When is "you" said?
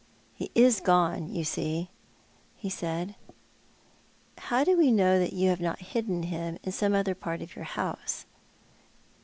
1.31-1.43, 5.31-5.51